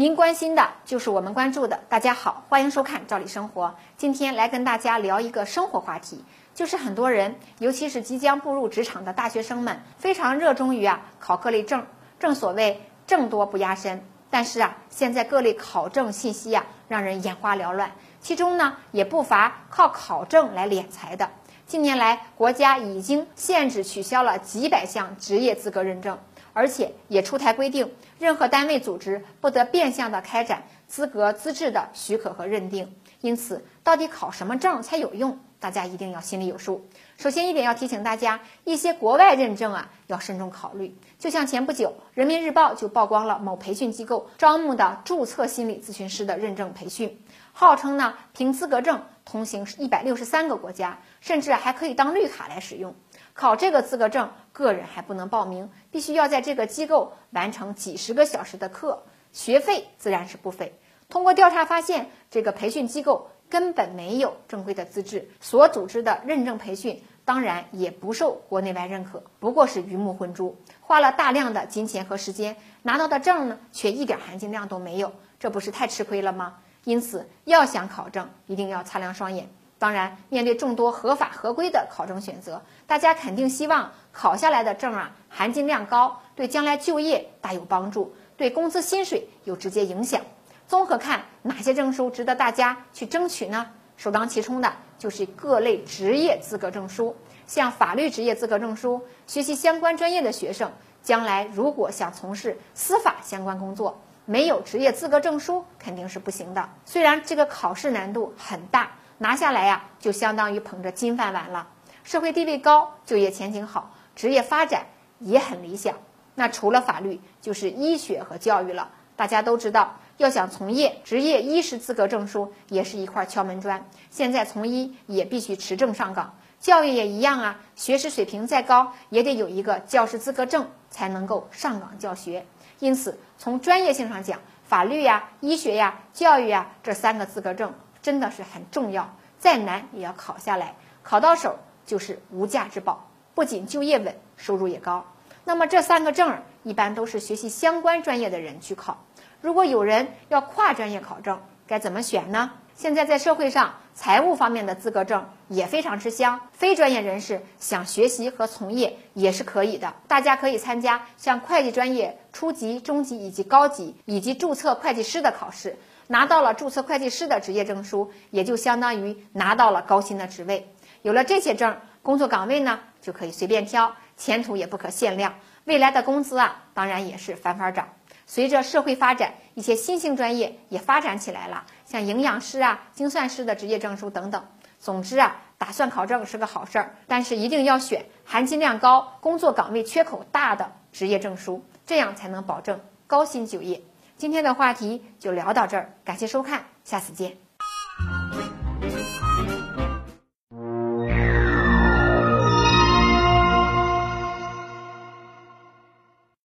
[0.00, 1.80] 您关心的就是我们关注的。
[1.88, 3.66] 大家好，欢迎收看《赵理生活》。
[3.96, 6.24] 今天来跟大家聊一个生活话题，
[6.54, 11.84] 就是很多人，尤其是即将步入职场的大学生们，非常热衷于啊考各类证。
[12.20, 17.90] 正所谓证多不压身，但是啊，现在各类考证信息呀，让人眼花缭乱。
[18.20, 21.28] 其中呢，也不乏靠考证来敛财的。
[21.66, 26.16] 近年来，国家已经限制取消了几百项职业资格认证。
[26.58, 32.92] 而且也出台规定，任何单位组织不得变相的开展资格资质的许可和认定。
[33.20, 36.84] 因此，到底考什么证才有用，大家一定要心里有数。
[37.16, 40.96] 首先一点要提醒大家，一些国外认证啊要慎重考虑。
[41.16, 47.16] 就像前不久，人民日报就曝光了某培训机构招募的注册心理咨询师的认证培训，
[47.52, 52.94] 号称呢凭资格证通行一百六十三个国家，甚至还可以当绿卡来使用。
[53.34, 60.80] 考这个资格证，个人还不能报名，必须要在这个机构完成几十个小时的课，学费自然是不菲。
[61.10, 76.60] 通过调查发现，这个培训机构根本没有正规的资质，所组织的认证培训当然也不受国内外认可，不过是鱼目混珠，花了大量的金钱和时间拿到的证呢，却一点含金量都没有，这不是太吃亏了吗？
[76.88, 79.46] 因此，要想考证，一定要擦亮双眼。
[79.78, 90.22] 当然，面对众多合法合规的考证选择，大家肯定希望考下来的证啊含金量高，对将来就业大有帮助，对工资薪水有直接影响。
[90.66, 93.68] 综合看，哪些证书值得大家去争取呢？
[93.98, 97.14] 首当其冲的就是各类职业资格证书，
[97.46, 100.72] 像法律职业资格证书，学习相关专业的学生，
[101.02, 106.68] 将来如果想从事司法相关工作，没有职业资格证书肯定是不行的。
[106.84, 108.90] 虽然这个考试难度很大。
[109.20, 111.66] 拿下来呀，就相当于捧着金饭碗了。
[112.04, 114.86] 社会地位高，就业前景好，职业发展
[115.18, 115.96] 也很理想。
[116.36, 118.92] 那除了法律，就是医学和教育了。
[119.16, 123.88] 大家都知道，要想从业，执业医师资格证书也是一块敲门砖。
[124.08, 127.58] 现在从医也必须持证上岗，教育也一样啊。
[127.74, 132.46] 学识水平再高，也得有一个教师资格证才能够上岗教学。
[132.78, 137.72] 因此，从专业性上讲，法律呀、医学呀、教育呀这三个资格证。
[138.00, 145.04] 真的是很重要，再难也要考下来，考到手就是无价之宝，不仅就业稳，收入也高。
[145.44, 149.04] 那么这三个证儿一般都是学习相关专业的人去考。
[149.40, 152.52] 如果有人要跨专业考证，该怎么选呢？
[152.78, 159.94] 现在在社会上，财务方面的资格证也非常吃香，非专业人士想学习和从业也是可以的。
[160.06, 165.76] 大家可以参加像会计专业初级、中级以及高级，以及注册会计师的考试。
[166.06, 170.72] 拿到了注册会计师的职业证书，也就相当于拿到了高薪的职位。
[171.02, 175.34] 有了这些证，工作岗位呢就可以随便挑，前途也不可限量。
[175.64, 177.88] 未来的工资啊，当然也是翻番涨。
[178.30, 184.46] 随着社会发展，一些新兴专业也发展起来了，像营养师啊、精算师的职业证书等等。
[184.78, 193.80] 总之啊，打算考证是个好事儿，但是一定要选含金量高、工作岗位缺口大的职业证书，这样才能保证高薪就业。
[194.18, 197.47] 今天的话题就聊到这儿，感谢收看，下次见。